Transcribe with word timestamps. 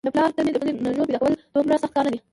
پلار 0.15 0.31
ته 0.35 0.41
مې 0.45 0.51
د 0.53 0.57
بلې 0.61 0.71
نږور 0.85 1.07
پيداکول 1.07 1.33
دومره 1.53 1.81
سخت 1.83 1.93
کار 1.95 2.05
نه 2.07 2.11
دی. 2.13 2.19